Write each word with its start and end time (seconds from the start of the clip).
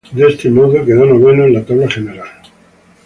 De 0.13 0.27
este 0.27 0.49
modo, 0.49 0.83
quedó 0.83 1.05
noveno 1.05 1.43
en 1.45 1.53
la 1.53 1.63
tabla 1.63 1.87
general. 1.87 2.27